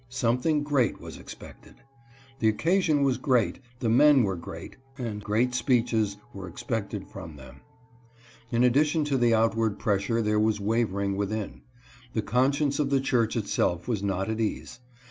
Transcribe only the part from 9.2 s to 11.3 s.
outward pressure there was wavering